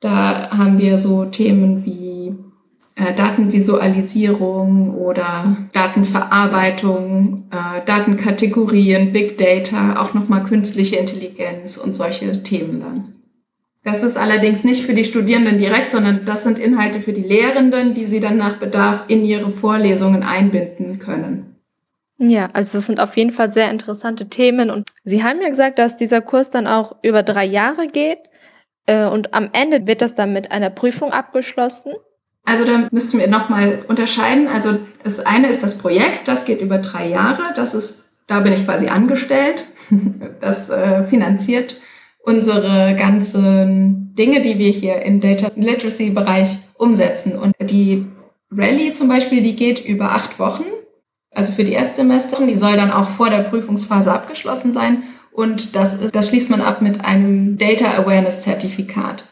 da 0.00 0.50
haben 0.50 0.78
wir 0.78 0.96
so 0.96 1.26
Themen 1.26 1.84
wie 1.84 2.09
Datenvisualisierung 3.16 4.94
oder 4.94 5.56
Datenverarbeitung, 5.72 7.48
äh, 7.50 7.84
Datenkategorien, 7.86 9.12
Big 9.12 9.38
Data, 9.38 10.00
auch 10.00 10.14
nochmal 10.14 10.44
künstliche 10.44 10.96
Intelligenz 10.96 11.76
und 11.76 11.96
solche 11.96 12.42
Themen 12.42 12.80
dann. 12.80 13.14
Das 13.82 14.02
ist 14.02 14.18
allerdings 14.18 14.62
nicht 14.62 14.84
für 14.84 14.92
die 14.92 15.04
Studierenden 15.04 15.58
direkt, 15.58 15.92
sondern 15.92 16.26
das 16.26 16.42
sind 16.42 16.58
Inhalte 16.58 17.00
für 17.00 17.14
die 17.14 17.22
Lehrenden, 17.22 17.94
die 17.94 18.06
sie 18.06 18.20
dann 18.20 18.36
nach 18.36 18.58
Bedarf 18.58 19.04
in 19.08 19.24
ihre 19.24 19.50
Vorlesungen 19.50 20.22
einbinden 20.22 20.98
können. 20.98 21.56
Ja, 22.18 22.50
also 22.52 22.76
das 22.76 22.86
sind 22.86 23.00
auf 23.00 23.16
jeden 23.16 23.32
Fall 23.32 23.50
sehr 23.50 23.70
interessante 23.70 24.28
Themen 24.28 24.70
und 24.70 24.90
Sie 25.04 25.24
haben 25.24 25.40
ja 25.40 25.48
gesagt, 25.48 25.78
dass 25.78 25.96
dieser 25.96 26.20
Kurs 26.20 26.50
dann 26.50 26.66
auch 26.66 26.96
über 27.02 27.22
drei 27.22 27.46
Jahre 27.46 27.86
geht. 27.86 28.18
Äh, 28.84 29.06
und 29.06 29.32
am 29.32 29.48
Ende 29.54 29.86
wird 29.86 30.02
das 30.02 30.14
dann 30.14 30.34
mit 30.34 30.52
einer 30.52 30.68
Prüfung 30.68 31.12
abgeschlossen. 31.12 31.94
Also 32.44 32.64
da 32.64 32.88
müssen 32.90 33.20
wir 33.20 33.28
nochmal 33.28 33.84
unterscheiden. 33.88 34.48
Also 34.48 34.78
das 35.02 35.20
eine 35.20 35.48
ist 35.48 35.62
das 35.62 35.78
Projekt, 35.78 36.26
das 36.26 36.44
geht 36.44 36.60
über 36.60 36.78
drei 36.78 37.08
Jahre. 37.08 37.52
Das 37.54 37.74
ist, 37.74 38.04
da 38.26 38.40
bin 38.40 38.52
ich 38.52 38.64
quasi 38.64 38.88
angestellt. 38.88 39.66
Das 40.40 40.70
äh, 40.70 41.02
finanziert 41.04 41.80
unsere 42.22 42.94
ganzen 42.96 44.14
Dinge, 44.14 44.40
die 44.40 44.58
wir 44.58 44.70
hier 44.70 45.02
im 45.02 45.20
Data 45.20 45.50
Literacy 45.56 46.10
Bereich 46.10 46.58
umsetzen. 46.74 47.36
Und 47.36 47.54
die 47.60 48.06
Rallye 48.50 48.92
zum 48.92 49.08
Beispiel, 49.08 49.42
die 49.42 49.56
geht 49.56 49.84
über 49.84 50.12
acht 50.12 50.38
Wochen. 50.38 50.64
Also 51.32 51.52
für 51.52 51.64
die 51.64 51.72
Erstsemester. 51.72 52.46
Die 52.46 52.56
soll 52.56 52.76
dann 52.76 52.92
auch 52.92 53.08
vor 53.08 53.30
der 53.30 53.42
Prüfungsphase 53.42 54.12
abgeschlossen 54.12 54.72
sein. 54.72 55.02
Und 55.32 55.76
das, 55.76 55.94
ist, 55.94 56.14
das 56.14 56.28
schließt 56.28 56.50
man 56.50 56.60
ab 56.60 56.82
mit 56.82 57.04
einem 57.04 57.56
Data 57.56 57.92
Awareness 57.98 58.40
Zertifikat. 58.40 59.24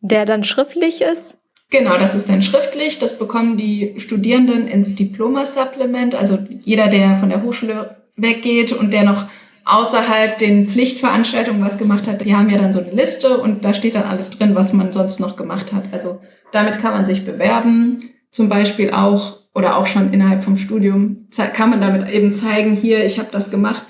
Der 0.00 0.24
dann 0.24 0.44
schriftlich 0.44 1.02
ist? 1.02 1.36
Genau, 1.72 1.96
das 1.96 2.14
ist 2.14 2.28
dann 2.28 2.42
schriftlich. 2.42 3.00
Das 3.00 3.18
bekommen 3.18 3.56
die 3.56 3.94
Studierenden 3.96 4.68
ins 4.68 4.94
Diploma-Supplement. 4.94 6.14
Also 6.14 6.38
jeder, 6.64 6.88
der 6.88 7.16
von 7.16 7.30
der 7.30 7.42
Hochschule 7.42 7.96
weggeht 8.16 8.72
und 8.72 8.92
der 8.92 9.02
noch 9.02 9.24
außerhalb 9.64 10.38
den 10.38 10.68
Pflichtveranstaltungen 10.68 11.64
was 11.64 11.78
gemacht 11.78 12.06
hat, 12.06 12.24
die 12.24 12.34
haben 12.34 12.50
ja 12.50 12.58
dann 12.58 12.72
so 12.72 12.80
eine 12.80 12.90
Liste 12.92 13.38
und 13.38 13.64
da 13.64 13.74
steht 13.74 13.94
dann 13.94 14.04
alles 14.04 14.30
drin, 14.30 14.54
was 14.54 14.72
man 14.72 14.92
sonst 14.92 15.18
noch 15.18 15.34
gemacht 15.34 15.72
hat. 15.72 15.92
Also 15.92 16.20
damit 16.52 16.80
kann 16.80 16.92
man 16.92 17.06
sich 17.06 17.24
bewerben, 17.24 18.10
zum 18.30 18.48
Beispiel 18.48 18.92
auch 18.92 19.38
oder 19.54 19.76
auch 19.76 19.86
schon 19.86 20.12
innerhalb 20.12 20.44
vom 20.44 20.56
Studium 20.56 21.28
kann 21.54 21.70
man 21.70 21.80
damit 21.80 22.08
eben 22.10 22.32
zeigen, 22.32 22.74
hier, 22.74 23.04
ich 23.04 23.18
habe 23.18 23.28
das 23.32 23.50
gemacht 23.50 23.82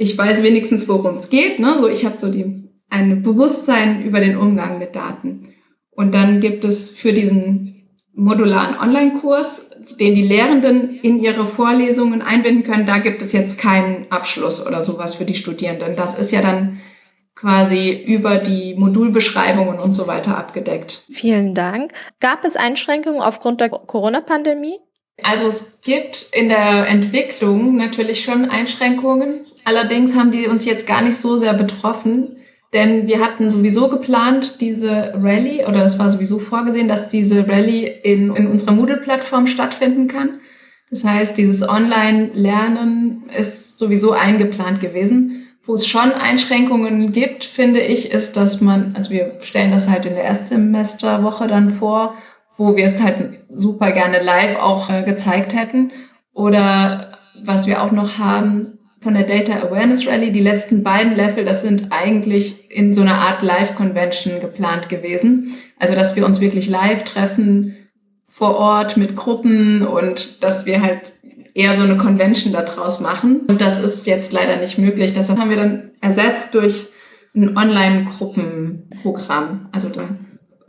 ich 0.00 0.16
weiß 0.16 0.42
wenigstens, 0.42 0.88
worum 0.88 1.12
es 1.12 1.28
geht. 1.28 1.58
Ne? 1.58 1.76
So, 1.76 1.86
ich 1.86 2.06
habe 2.06 2.18
so 2.18 2.30
die, 2.30 2.70
ein 2.88 3.22
Bewusstsein 3.22 4.02
über 4.02 4.20
den 4.20 4.34
Umgang 4.34 4.78
mit 4.78 4.96
Daten. 4.96 5.48
Und 6.00 6.14
dann 6.14 6.40
gibt 6.40 6.64
es 6.64 6.88
für 6.88 7.12
diesen 7.12 7.90
modularen 8.14 8.78
Online-Kurs, 8.78 9.68
den 10.00 10.14
die 10.14 10.26
Lehrenden 10.26 10.98
in 11.02 11.22
ihre 11.22 11.44
Vorlesungen 11.44 12.22
einbinden 12.22 12.64
können, 12.64 12.86
da 12.86 12.96
gibt 13.00 13.20
es 13.20 13.32
jetzt 13.32 13.58
keinen 13.58 14.10
Abschluss 14.10 14.66
oder 14.66 14.82
sowas 14.82 15.14
für 15.14 15.26
die 15.26 15.34
Studierenden. 15.34 15.96
Das 15.96 16.18
ist 16.18 16.32
ja 16.32 16.40
dann 16.40 16.80
quasi 17.34 17.92
über 17.92 18.38
die 18.38 18.76
Modulbeschreibungen 18.76 19.78
und 19.78 19.92
so 19.92 20.06
weiter 20.06 20.38
abgedeckt. 20.38 21.04
Vielen 21.12 21.54
Dank. 21.54 21.92
Gab 22.18 22.46
es 22.46 22.56
Einschränkungen 22.56 23.20
aufgrund 23.20 23.60
der 23.60 23.68
Corona-Pandemie? 23.68 24.78
Also 25.22 25.48
es 25.48 25.82
gibt 25.82 26.30
in 26.32 26.48
der 26.48 26.88
Entwicklung 26.88 27.76
natürlich 27.76 28.24
schon 28.24 28.48
Einschränkungen. 28.48 29.44
Allerdings 29.66 30.16
haben 30.16 30.30
die 30.30 30.46
uns 30.46 30.64
jetzt 30.64 30.86
gar 30.86 31.02
nicht 31.02 31.18
so 31.18 31.36
sehr 31.36 31.52
betroffen, 31.52 32.39
denn 32.72 33.08
wir 33.08 33.20
hatten 33.20 33.50
sowieso 33.50 33.88
geplant, 33.88 34.60
diese 34.60 35.12
Rallye, 35.14 35.66
oder 35.66 35.80
das 35.80 35.98
war 35.98 36.08
sowieso 36.08 36.38
vorgesehen, 36.38 36.86
dass 36.86 37.08
diese 37.08 37.48
Rallye 37.48 37.86
in, 38.04 38.34
in 38.34 38.46
unserer 38.46 38.72
Moodle-Plattform 38.72 39.48
stattfinden 39.48 40.06
kann. 40.06 40.38
Das 40.88 41.04
heißt, 41.04 41.36
dieses 41.36 41.68
Online-Lernen 41.68 43.24
ist 43.36 43.78
sowieso 43.78 44.12
eingeplant 44.12 44.80
gewesen. 44.80 45.48
Wo 45.64 45.74
es 45.74 45.86
schon 45.86 46.12
Einschränkungen 46.12 47.12
gibt, 47.12 47.44
finde 47.44 47.80
ich, 47.80 48.12
ist, 48.12 48.36
dass 48.36 48.60
man, 48.60 48.94
also 48.96 49.10
wir 49.10 49.36
stellen 49.40 49.72
das 49.72 49.88
halt 49.88 50.06
in 50.06 50.14
der 50.14 50.24
Erstsemesterwoche 50.24 51.48
dann 51.48 51.74
vor, 51.74 52.14
wo 52.56 52.76
wir 52.76 52.84
es 52.84 53.00
halt 53.00 53.40
super 53.48 53.92
gerne 53.92 54.22
live 54.22 54.58
auch 54.58 54.90
äh, 54.90 55.02
gezeigt 55.02 55.54
hätten. 55.54 55.92
Oder 56.32 57.18
was 57.44 57.66
wir 57.66 57.82
auch 57.82 57.92
noch 57.92 58.18
haben 58.18 58.79
von 59.00 59.14
der 59.14 59.24
Data 59.24 59.62
Awareness 59.62 60.06
Rally, 60.06 60.30
die 60.30 60.40
letzten 60.40 60.82
beiden 60.82 61.16
Level, 61.16 61.44
das 61.44 61.62
sind 61.62 61.86
eigentlich 61.90 62.70
in 62.70 62.92
so 62.92 63.00
einer 63.00 63.14
Art 63.14 63.42
Live-Convention 63.42 64.40
geplant 64.40 64.90
gewesen. 64.90 65.54
Also, 65.78 65.94
dass 65.94 66.16
wir 66.16 66.26
uns 66.26 66.40
wirklich 66.40 66.68
live 66.68 67.04
treffen 67.04 67.76
vor 68.28 68.56
Ort 68.56 68.96
mit 68.96 69.16
Gruppen 69.16 69.86
und 69.86 70.44
dass 70.44 70.66
wir 70.66 70.82
halt 70.82 71.12
eher 71.54 71.74
so 71.74 71.82
eine 71.82 71.96
Convention 71.96 72.52
daraus 72.52 73.00
machen. 73.00 73.40
Und 73.48 73.60
das 73.60 73.82
ist 73.82 74.06
jetzt 74.06 74.32
leider 74.32 74.56
nicht 74.56 74.78
möglich. 74.78 75.12
Deshalb 75.14 75.38
haben 75.38 75.50
wir 75.50 75.56
dann 75.56 75.90
ersetzt 76.00 76.54
durch 76.54 76.88
ein 77.34 77.56
Online-Gruppenprogramm. 77.56 79.68
Also 79.72 79.88
da 79.88 80.08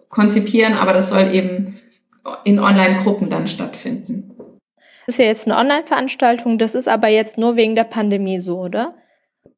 konzipieren, 0.10 0.74
aber 0.74 0.94
das 0.94 1.10
soll 1.10 1.34
eben 1.34 1.80
in 2.44 2.60
Online-Gruppen 2.60 3.30
dann 3.30 3.48
stattfinden. 3.48 4.31
Das 5.06 5.16
ist 5.16 5.20
ja 5.20 5.26
jetzt 5.26 5.48
eine 5.48 5.58
Online-Veranstaltung, 5.58 6.58
das 6.58 6.76
ist 6.76 6.88
aber 6.88 7.08
jetzt 7.08 7.38
nur 7.38 7.56
wegen 7.56 7.76
der 7.76 7.84
Pandemie 7.84 8.40
so, 8.40 8.60
oder? 8.60 8.96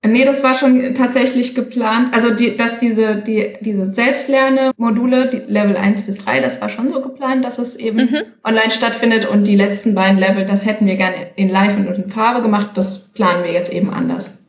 Nee, 0.06 0.26
das 0.26 0.44
war 0.44 0.54
schon 0.54 0.94
tatsächlich 0.96 1.56
geplant. 1.56 2.14
Also, 2.14 2.32
die, 2.32 2.58
dass 2.58 2.78
diese, 2.78 3.18
die, 3.18 3.56
diese 3.62 3.86
Selbstlerne-Module, 3.86 5.30
die 5.30 5.38
Level 5.38 5.78
1 5.78 6.02
bis 6.02 6.18
3, 6.18 6.42
das 6.42 6.60
war 6.60 6.68
schon 6.68 6.90
so 6.90 7.02
geplant, 7.02 7.46
dass 7.46 7.58
es 7.58 7.78
eben 7.78 8.00
mhm. 8.00 8.24
online 8.44 8.72
stattfindet. 8.72 9.26
Und 9.26 9.48
die 9.48 9.56
letzten 9.56 9.96
beiden 9.96 10.18
Level, 10.18 10.46
das 10.46 10.66
hätten 10.66 10.88
wir 10.88 10.98
gerne 10.98 11.16
in 11.38 11.48
Live 11.48 11.78
und 11.78 11.88
in 11.88 12.10
Farbe 12.10 12.42
gemacht. 12.42 12.72
Das 12.76 13.14
planen 13.14 13.46
wir 13.46 13.54
jetzt 13.54 13.72
eben 13.72 13.94
anders. 13.94 14.40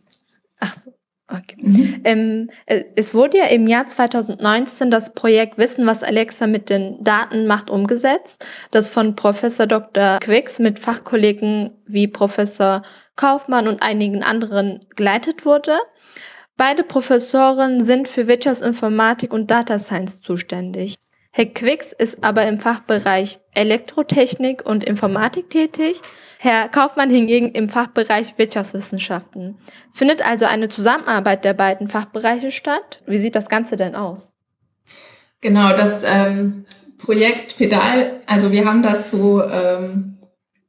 Ach 0.59 0.75
so. 0.75 0.93
Okay. 1.29 1.57
Mhm. 1.57 2.01
Ähm, 2.05 2.51
äh, 2.67 2.85
es 2.97 3.15
wurde 3.15 3.39
ja 3.39 3.47
im 3.47 3.67
Jahr 3.67 3.87
2019 3.87 4.91
das 4.91 5.15
Projekt 5.15 5.57
Wissen, 5.57 5.87
was 5.87 6.03
Alexa 6.03 6.47
mit 6.47 6.69
den 6.69 7.03
Daten 7.03 7.47
macht, 7.47 7.71
umgesetzt, 7.71 8.47
das 8.71 8.91
von 8.91 9.17
Professor 9.17 9.67
Dr. 9.67 10.19
Quicks 10.21 10.59
mit 10.59 10.79
Fachkollegen 10.79 11.71
wie 11.87 12.09
Professor 12.09 12.83
Kaufmann 13.17 13.69
und 13.69 13.83
einigen 13.83 14.23
anderen 14.23 14.85
geleitet 14.97 15.47
wurde. 15.47 15.79
Beide 16.59 16.85
Professoren 16.85 17.81
sind 17.81 18.07
für 18.07 18.29
Wirtschaftsinformatik 18.29 19.33
und 19.33 19.51
Data 19.51 19.79
Science 19.79 20.21
zuständig. 20.21 20.97
Herr 21.37 21.47
Quicks 21.47 21.91
ist 21.91 22.23
aber 22.23 22.47
im 22.47 22.61
Fachbereich 22.61 23.41
Elektrotechnik 23.55 24.65
und 24.65 24.85
Informatik 24.85 25.51
tätig, 25.51 26.01
Herr 26.39 26.69
Kaufmann 26.69 27.11
hingegen 27.11 27.49
im 27.49 27.69
Fachbereich 27.69 28.39
Wirtschaftswissenschaften. 28.39 29.59
Findet 29.93 30.25
also 30.25 30.45
eine 30.45 30.69
Zusammenarbeit 30.69 31.45
der 31.45 31.55
beiden 31.55 31.89
Fachbereiche 31.89 32.53
statt? 32.53 33.01
Wie 33.09 33.19
sieht 33.19 33.35
das 33.35 33.49
Ganze 33.49 33.75
denn 33.75 33.97
aus? 33.97 34.33
Genau, 35.41 35.71
das 35.71 36.05
ähm, 36.07 36.67
Projekt 36.99 37.59
Pedal, 37.59 38.21
also 38.27 38.53
wir 38.53 38.65
haben 38.65 38.85
das 38.85 39.11
so 39.11 39.43
ähm, 39.43 40.19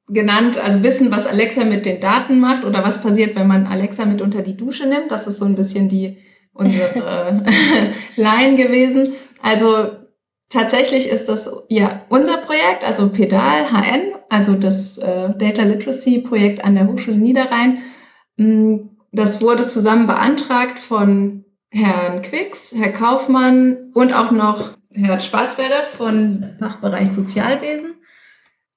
genannt, 0.08 0.58
also 0.58 0.82
wissen, 0.82 1.12
was 1.12 1.28
Alexa 1.28 1.64
mit 1.64 1.86
den 1.86 2.02
Daten 2.02 2.40
macht 2.40 2.64
oder 2.64 2.84
was 2.84 3.04
passiert, 3.04 3.36
wenn 3.36 3.46
man 3.46 3.68
Alexa 3.68 4.06
mit 4.06 4.20
unter 4.20 4.42
die 4.42 4.58
Dusche 4.58 4.88
nimmt. 4.88 5.12
Das 5.12 5.28
ist 5.28 5.38
so 5.38 5.46
ein 5.46 5.56
bisschen 5.56 5.90
die 5.90 6.18
unsere 6.54 7.44
Line 8.16 8.56
gewesen. 8.56 9.14
Also 9.44 10.05
tatsächlich 10.50 11.10
ist 11.10 11.30
das 11.30 11.52
ja 11.70 12.06
unser 12.10 12.38
Projekt, 12.38 12.84
also 12.84 13.10
Pedal 13.10 13.72
HN, 13.72 14.16
also 14.30 14.54
das 14.54 14.98
äh, 14.98 15.34
Data 15.38 15.64
Literacy 15.64 16.20
Projekt 16.20 16.64
an 16.64 16.76
der 16.76 16.88
Hochschule 16.88 17.18
Niederrhein. 17.18 17.80
Mm, 18.38 18.90
das 19.12 19.42
wurde 19.42 19.68
zusammen 19.68 20.08
beantragt 20.08 20.80
von 20.80 21.46
Herrn 21.70 22.22
Quicks, 22.22 22.74
Herr 22.78 22.92
Kaufmann 22.92 23.92
und 23.94 24.14
auch 24.14 24.32
noch 24.32 24.72
Herr 24.92 25.20
Schwarzwälder 25.20 25.84
von 25.84 26.56
Fachbereich 26.60 27.12
Sozialwesen 27.12 27.96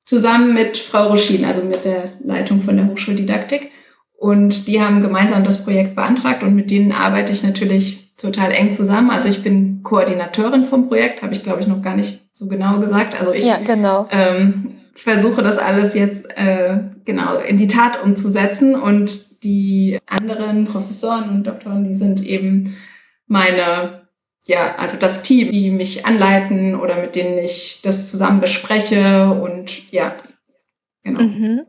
zusammen 0.04 0.54
mit 0.54 0.78
Frau 0.78 1.08
Roschin, 1.08 1.44
also 1.44 1.62
mit 1.62 1.84
der 1.84 2.12
Leitung 2.24 2.62
von 2.62 2.76
der 2.76 2.88
Hochschuldidaktik. 2.88 3.70
Und 4.16 4.66
die 4.66 4.80
haben 4.80 5.02
gemeinsam 5.02 5.44
das 5.44 5.64
Projekt 5.64 5.94
beantragt 5.94 6.42
und 6.42 6.54
mit 6.54 6.70
denen 6.70 6.92
arbeite 6.92 7.32
ich 7.32 7.42
natürlich 7.42 8.07
total 8.20 8.52
eng 8.52 8.72
zusammen. 8.72 9.10
Also 9.10 9.28
ich 9.28 9.42
bin 9.42 9.82
Koordinateurin 9.82 10.64
vom 10.64 10.88
Projekt, 10.88 11.22
habe 11.22 11.32
ich 11.32 11.42
glaube 11.42 11.60
ich 11.60 11.66
noch 11.66 11.82
gar 11.82 11.96
nicht 11.96 12.20
so 12.34 12.46
genau 12.46 12.80
gesagt. 12.80 13.18
Also 13.18 13.32
ich 13.32 13.44
ja, 13.44 13.58
genau. 13.64 14.08
ähm, 14.10 14.74
versuche 14.94 15.42
das 15.42 15.58
alles 15.58 15.94
jetzt 15.94 16.28
äh, 16.36 16.80
genau 17.04 17.38
in 17.38 17.56
die 17.56 17.68
Tat 17.68 18.02
umzusetzen 18.02 18.74
und 18.74 19.42
die 19.44 19.98
anderen 20.06 20.64
Professoren 20.64 21.30
und 21.30 21.46
Doktoren, 21.46 21.84
die 21.84 21.94
sind 21.94 22.24
eben 22.24 22.76
meine 23.26 24.08
ja, 24.48 24.76
also 24.76 24.96
das 24.96 25.22
Team, 25.22 25.52
die 25.52 25.70
mich 25.70 26.06
anleiten 26.06 26.74
oder 26.74 27.00
mit 27.00 27.14
denen 27.14 27.38
ich 27.38 27.82
das 27.82 28.10
zusammen 28.10 28.40
bespreche 28.40 29.30
und 29.30 29.92
ja, 29.92 30.16
genau. 31.04 31.20
Mhm. 31.20 31.60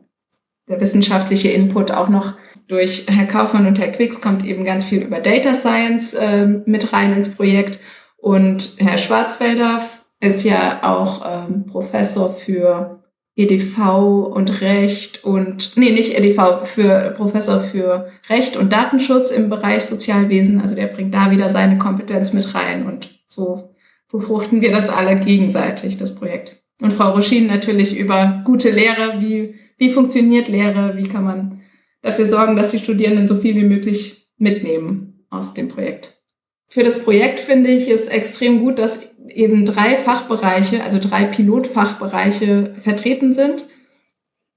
Der 0.66 0.80
wissenschaftliche 0.80 1.50
Input 1.50 1.90
auch 1.90 2.08
noch 2.08 2.34
durch 2.70 3.06
Herr 3.08 3.26
Kaufmann 3.26 3.66
und 3.66 3.78
Herr 3.78 3.90
Quicks 3.90 4.20
kommt 4.20 4.44
eben 4.44 4.64
ganz 4.64 4.84
viel 4.84 5.02
über 5.02 5.18
Data 5.18 5.54
Science 5.54 6.14
äh, 6.14 6.46
mit 6.46 6.92
rein 6.92 7.12
ins 7.12 7.34
Projekt 7.34 7.80
und 8.16 8.76
Herr 8.78 8.96
Schwarzwälder 8.96 9.82
ist 10.20 10.44
ja 10.44 10.80
auch 10.82 11.48
ähm, 11.48 11.66
Professor 11.66 12.32
für 12.34 13.02
EDV 13.36 14.28
und 14.32 14.60
Recht 14.60 15.24
und, 15.24 15.72
nee, 15.76 15.90
nicht 15.90 16.16
EDV, 16.16 16.64
für 16.64 17.14
Professor 17.16 17.60
für 17.60 18.10
Recht 18.28 18.56
und 18.56 18.72
Datenschutz 18.72 19.30
im 19.30 19.48
Bereich 19.48 19.84
Sozialwesen. 19.84 20.60
Also 20.60 20.74
der 20.74 20.88
bringt 20.88 21.14
da 21.14 21.30
wieder 21.30 21.48
seine 21.48 21.78
Kompetenz 21.78 22.32
mit 22.32 22.54
rein 22.54 22.86
und 22.86 23.18
so 23.26 23.74
befruchten 24.10 24.60
wir 24.60 24.72
das 24.72 24.88
alle 24.88 25.16
gegenseitig, 25.16 25.96
das 25.96 26.14
Projekt. 26.14 26.56
Und 26.82 26.92
Frau 26.92 27.12
Roschin 27.12 27.46
natürlich 27.46 27.96
über 27.96 28.42
gute 28.44 28.70
Lehre, 28.70 29.20
wie, 29.20 29.54
wie 29.78 29.90
funktioniert 29.90 30.48
Lehre, 30.48 30.96
wie 30.96 31.08
kann 31.08 31.24
man 31.24 31.59
dafür 32.02 32.26
sorgen, 32.26 32.56
dass 32.56 32.70
die 32.70 32.78
Studierenden 32.78 33.28
so 33.28 33.36
viel 33.36 33.54
wie 33.56 33.64
möglich 33.64 34.28
mitnehmen 34.38 35.24
aus 35.30 35.54
dem 35.54 35.68
Projekt. 35.68 36.20
Für 36.66 36.82
das 36.82 37.02
Projekt 37.02 37.40
finde 37.40 37.70
ich 37.70 37.88
es 37.88 38.06
extrem 38.06 38.60
gut, 38.60 38.78
dass 38.78 39.00
eben 39.28 39.64
drei 39.64 39.96
Fachbereiche, 39.96 40.84
also 40.84 40.98
drei 41.00 41.24
Pilotfachbereiche 41.24 42.76
vertreten 42.80 43.32
sind, 43.32 43.66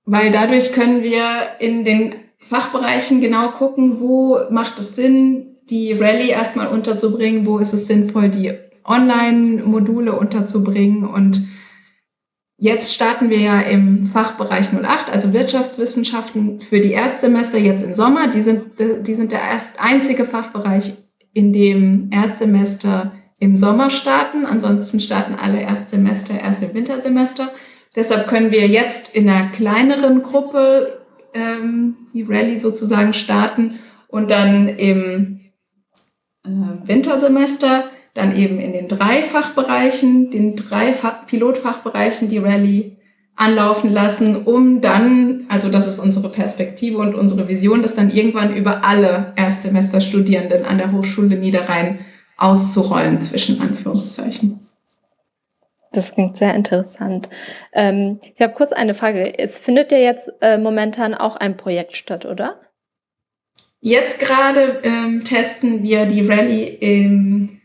weil 0.06 0.32
dadurch 0.32 0.72
können 0.72 1.04
wir 1.04 1.24
in 1.60 1.86
den 1.86 2.16
Fachbereichen 2.40 3.22
genau 3.22 3.52
gucken, 3.52 4.00
wo 4.00 4.38
macht 4.50 4.78
es 4.80 4.96
Sinn, 4.96 5.58
die 5.70 5.94
Rallye 5.94 6.30
erstmal 6.30 6.68
unterzubringen, 6.68 7.46
wo 7.46 7.58
ist 7.58 7.74
es 7.74 7.88
sinnvoll, 7.88 8.30
die 8.30 8.54
Online-Module 8.84 10.14
unterzubringen 10.14 11.06
und 11.06 11.42
Jetzt 12.58 12.94
starten 12.94 13.30
wir 13.30 13.40
ja 13.40 13.62
im 13.62 14.08
Fachbereich 14.08 14.72
08, 14.72 15.10
also 15.12 15.34
Wirtschaftswissenschaften 15.34 16.62
für 16.62 16.80
die 16.80 16.92
Erstsemester 16.92 17.58
jetzt 17.58 17.84
im 17.84 17.94
Sommer. 17.94 18.28
Die 18.28 18.42
sind, 18.42 18.80
die 18.80 19.16
sind 19.16 19.32
der 19.32 19.42
erst 19.42 19.80
einzige 19.80 20.24
Fachbereich, 20.24 20.94
in 21.34 21.52
dem 21.52 22.10
Erstsemester 22.12 23.14
im 23.40 23.56
Sommer 23.56 23.90
starten. 23.90 24.46
Ansonsten 24.46 25.00
starten 25.00 25.36
alle 25.36 25.62
Erstsemester 25.62 26.40
erst 26.40 26.62
im 26.62 26.74
Wintersemester. 26.74 27.50
Deshalb 27.96 28.28
können 28.28 28.52
wir 28.52 28.68
jetzt 28.68 29.16
in 29.16 29.28
einer 29.28 29.50
kleineren 29.50 30.24
Gruppe 30.24 31.04
ähm, 31.34 31.96
die 32.14 32.24
Rallye 32.24 32.58
sozusagen 32.58 33.14
starten 33.14 33.80
und 34.08 34.32
dann 34.32 34.70
im 34.70 35.42
äh, 36.46 36.50
Wintersemester 36.88 37.90
dann 38.14 38.36
eben 38.36 38.60
in 38.60 38.74
den 38.74 38.88
drei 38.88 39.24
Fachbereichen, 39.24 40.30
den 40.30 40.56
drei 40.56 40.94
Fach 40.94 41.26
Pilotfachbereichen 41.26 42.30
die 42.30 42.38
Rallye 42.38 42.98
anlaufen 43.36 43.92
lassen, 43.92 44.44
um 44.44 44.82
dann, 44.82 45.46
also 45.50 45.70
das 45.70 45.88
ist 45.88 46.00
unsere 46.00 46.30
Perspektive 46.30 47.00
und 47.00 47.16
unsere 47.16 47.48
Vision, 47.48 47.82
das 47.82 47.96
dann 47.96 48.12
irgendwann 48.12 48.56
über 48.56 48.84
alle 48.84 49.34
Erstsemesterstudierenden 49.36 50.66
an 50.66 50.78
der 50.78 50.92
Hochschule 50.92 51.38
Niederrhein 51.38 52.06
auszurollen, 52.38 53.22
zwischen 53.22 53.60
Anführungszeichen. 53.62 54.60
Das 55.92 56.14
klingt 56.14 56.38
sehr 56.38 56.54
interessant. 56.56 57.30
Ähm, 57.72 58.20
ich 58.36 58.42
habe 58.42 58.54
kurz 58.54 58.72
eine 58.72 58.96
Frage. 58.96 59.38
Es 59.38 59.58
findet 59.58 59.92
ja 59.92 60.00
jetzt 60.00 60.32
äh, 60.42 60.58
momentan 60.58 61.14
auch 61.14 61.36
ein 61.36 61.56
Projekt 61.56 61.96
statt, 61.96 62.26
oder? 62.26 62.60
Jetzt 63.80 64.20
gerade 64.20 64.80
ähm, 64.84 65.24
testen 65.24 65.84
wir 65.84 66.06
die 66.06 66.26
Rallye 66.26 66.64
im, 66.64 67.62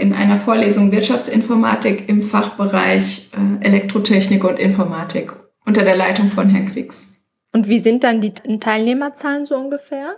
in 0.00 0.12
einer 0.12 0.38
Vorlesung 0.38 0.92
Wirtschaftsinformatik 0.92 2.08
im 2.08 2.22
Fachbereich 2.22 3.30
äh, 3.32 3.66
Elektrotechnik 3.66 4.44
und 4.44 4.58
Informatik. 4.58 5.32
unter 5.66 5.82
der 5.82 5.96
Leitung 5.96 6.28
von 6.28 6.48
Herrn 6.48 6.66
Quicks. 6.66 7.12
Und 7.52 7.68
wie 7.68 7.78
sind 7.78 8.04
dann 8.04 8.20
die 8.20 8.34
Teilnehmerzahlen 8.34 9.46
so 9.46 9.56
ungefähr? 9.56 10.16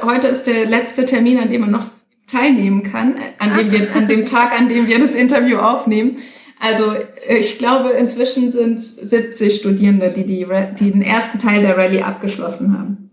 Heute 0.00 0.28
ist 0.28 0.46
der 0.46 0.64
letzte 0.66 1.04
Termin, 1.04 1.38
an 1.38 1.50
dem 1.50 1.60
man 1.60 1.70
noch 1.70 1.86
teilnehmen 2.26 2.82
kann, 2.82 3.16
an 3.38 3.56
dem, 3.56 3.70
wir, 3.70 3.94
an 3.94 4.08
dem 4.08 4.24
Tag, 4.24 4.58
an 4.58 4.68
dem 4.68 4.86
wir 4.86 4.98
das 4.98 5.14
Interview 5.14 5.58
aufnehmen. 5.58 6.18
Also 6.58 6.94
ich 7.28 7.58
glaube, 7.58 7.90
inzwischen 7.90 8.50
sind 8.50 8.78
es 8.78 8.96
70 8.96 9.54
Studierende, 9.54 10.10
die, 10.10 10.24
die, 10.24 10.46
die 10.78 10.90
den 10.90 11.02
ersten 11.02 11.38
Teil 11.38 11.60
der 11.60 11.76
Rallye 11.76 12.02
abgeschlossen 12.02 12.78
haben. 12.78 13.10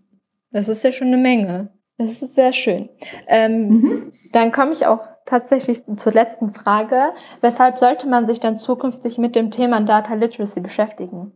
Das 0.52 0.70
ist 0.70 0.84
ja 0.84 0.92
schon 0.92 1.08
eine 1.08 1.18
Menge. 1.18 1.72
Das 1.98 2.22
ist 2.22 2.36
sehr 2.36 2.54
schön. 2.54 2.88
Ähm, 3.28 3.68
mhm. 3.68 4.12
Dann 4.32 4.54
komme 4.54 4.72
ich 4.72 4.86
auch 4.86 5.06
tatsächlich 5.30 5.82
zur 5.96 6.12
letzten 6.14 6.54
Frage. 6.54 7.14
Weshalb 7.42 7.78
sollte 7.78 8.08
man 8.08 8.26
sich 8.26 8.40
dann 8.40 8.58
zukünftig 8.58 9.18
mit 9.18 9.36
dem 9.36 9.52
Thema 9.52 9.82
Data 9.82 10.14
Literacy 10.14 10.60
beschäftigen? 10.60 11.32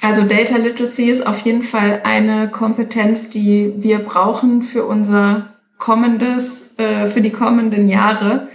Also 0.00 0.22
Data 0.22 0.56
Literacy 0.56 1.10
ist 1.10 1.26
auf 1.26 1.40
jeden 1.40 1.62
Fall 1.62 2.00
eine 2.04 2.48
Kompetenz, 2.48 3.28
die 3.28 3.74
wir 3.76 3.98
brauchen 3.98 4.62
für 4.62 4.86
unser 4.86 5.54
kommendes, 5.78 6.70
äh, 6.78 7.06
für 7.06 7.20
die 7.20 7.30
kommenden 7.30 7.88
Jahre. 7.88 8.48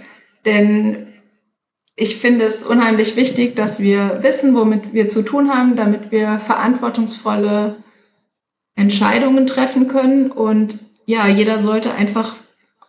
Denn 0.44 1.06
ich 1.94 2.16
finde 2.16 2.44
es 2.44 2.62
unheimlich 2.62 3.16
wichtig, 3.16 3.54
dass 3.56 3.80
wir 3.80 4.22
wissen, 4.22 4.54
womit 4.54 4.92
wir 4.92 5.08
zu 5.08 5.22
tun 5.22 5.50
haben, 5.50 5.76
damit 5.76 6.10
wir 6.10 6.38
verantwortungsvolle 6.38 7.76
Entscheidungen 8.74 9.46
treffen 9.46 9.88
können. 9.88 10.30
Und 10.30 10.78
ja, 11.06 11.28
jeder 11.28 11.58
sollte 11.58 11.94
einfach 11.94 12.34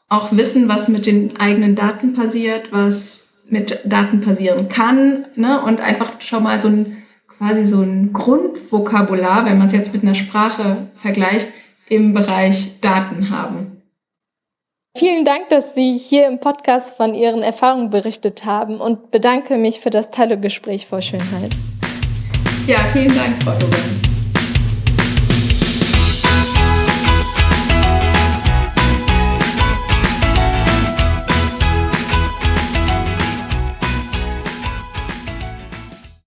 auch 0.10 0.32
wissen, 0.32 0.70
was 0.70 0.88
mit 0.88 1.06
den 1.06 1.40
eigenen 1.40 1.76
Daten 1.76 2.14
passiert, 2.14 2.72
was 2.72 3.28
mit 3.50 3.80
Daten 3.86 4.22
passieren 4.22 4.70
kann. 4.70 5.26
Ne? 5.36 5.62
Und 5.62 5.80
einfach 5.82 6.22
schon 6.22 6.44
mal 6.44 6.60
so 6.62 6.70
ein 6.70 7.04
quasi 7.38 7.66
so 7.66 7.82
ein 7.82 8.14
Grundvokabular, 8.14 9.46
wenn 9.46 9.58
man 9.58 9.68
es 9.68 9.74
jetzt 9.74 9.94
mit 9.94 10.04
einer 10.04 10.16
Sprache 10.16 10.88
vergleicht, 10.96 11.50
im 11.90 12.14
Bereich 12.14 12.80
Daten 12.82 13.30
haben. 13.30 13.82
Vielen 14.98 15.26
Dank, 15.26 15.50
dass 15.50 15.76
Sie 15.76 15.96
hier 15.98 16.28
im 16.28 16.40
Podcast 16.40 16.98
von 16.98 17.14
Ihren 17.14 17.44
Erfahrungen 17.44 17.92
berichtet 17.92 18.46
haben 18.46 18.82
und 18.82 19.12
bedanke 19.12 19.58
mich 19.58 19.80
für 19.80 19.92
das 19.92 20.10
tolle 20.10 20.40
Gespräch, 20.40 20.88
Frau 20.88 21.02
Schönheit. 21.02 21.56
Ja, 22.66 22.80
vielen 22.92 23.16
Dank, 23.16 23.42
Frau 23.44 23.52
Dogan. 23.60 24.07